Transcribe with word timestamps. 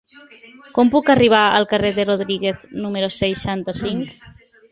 Com 0.77 0.89
puc 0.95 1.09
arribar 1.13 1.41
al 1.57 1.67
carrer 1.73 1.91
de 1.99 2.07
Rodríguez 2.09 2.65
número 2.87 3.13
seixanta-cinc? 3.19 4.17